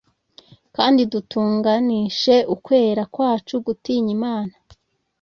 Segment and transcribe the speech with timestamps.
[0.75, 4.53] kandi dutunganishe ukwera kwacu gutinya Imana